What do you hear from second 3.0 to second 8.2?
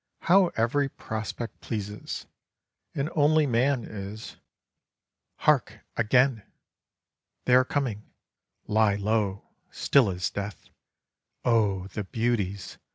only man is hark, again! They are coming.